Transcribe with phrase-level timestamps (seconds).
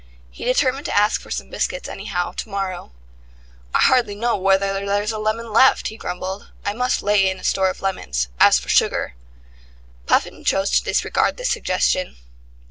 [0.31, 2.91] He determined to ask for some biscuits, anyhow, to morrow....
[3.71, 6.49] "I hardly know whether there's a lemon left," he grumbled.
[6.65, 8.27] "I must lay in a store of lemons.
[8.39, 9.13] As for sugar"
[10.07, 12.17] Puffin chose to disregard this suggestion.